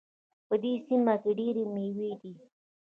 [0.47, 2.33] په دې سیمه کې ډېري میوې دي